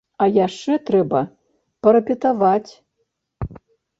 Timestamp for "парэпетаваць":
1.87-2.71